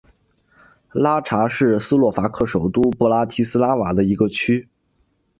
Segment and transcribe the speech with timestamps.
[0.93, 4.67] 拉察是斯洛伐克首都布拉提斯拉瓦的一个区。